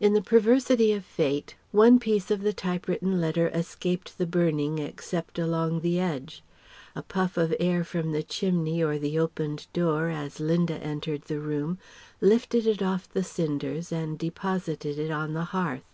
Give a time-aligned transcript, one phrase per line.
[0.00, 5.38] In the perversity of fate, one piece of the typewritten letter escaped the burning except
[5.38, 6.42] along the edge.
[6.96, 11.40] A puff of air from the chimney or the opened door, as Linda entered the
[11.40, 11.78] room,
[12.22, 15.84] lifted it off the cinders and deposited it on the hearth.